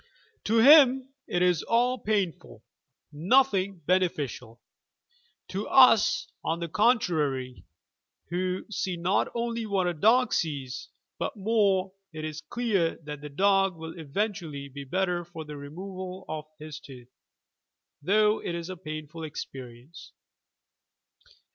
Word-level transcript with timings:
To 0.45 0.57
him 0.57 1.13
it 1.27 1.43
is 1.43 1.61
all 1.61 1.99
painful, 1.99 2.63
nothing 3.11 3.81
beneficial. 3.85 4.59
To 5.49 5.67
us, 5.67 6.25
on 6.43 6.59
the 6.59 6.67
contrarj', 6.67 7.63
who 8.31 8.65
see 8.71 8.97
not 8.97 9.27
only 9.35 9.67
what 9.67 9.85
a 9.85 9.93
dog 9.93 10.33
sees, 10.33 10.89
but 11.19 11.37
more, 11.37 11.93
it 12.13 12.25
is 12.25 12.41
clear 12.49 12.95
that 13.03 13.21
the 13.21 13.29
dog 13.29 13.75
will 13.77 13.95
eventually 13.95 14.69
be 14.69 14.85
better 14.85 15.23
for 15.23 15.45
the 15.45 15.55
removal 15.55 16.25
of 16.27 16.45
his 16.57 16.79
tooth— 16.79 17.11
though 18.01 18.41
it 18.41 18.55
is 18.55 18.71
a 18.71 18.77
painful 18.77 19.23
experience. 19.23 20.13